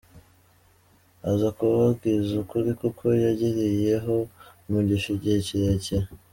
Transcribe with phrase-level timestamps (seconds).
[1.31, 4.15] Azakubwize ukuri kuko yangiriye ho
[4.65, 6.07] umugisha igihe kirekire.